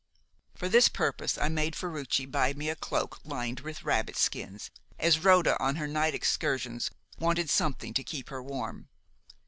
[0.55, 5.19] For this purpose I made Ferruci buy me a cloak lined with rabbit skins, as
[5.19, 6.89] Rhoda on her night excursions
[7.19, 8.87] wanted something to keep her warm.